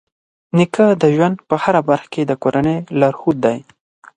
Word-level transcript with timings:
نیکه 0.57 0.85
د 1.01 1.03
ژوند 1.15 1.35
په 1.47 1.55
هره 1.63 1.81
برخه 1.89 2.07
کې 2.13 2.21
د 2.25 2.31
کورنۍ 2.43 2.77
لارښود 2.99 3.37
دی. 3.45 3.57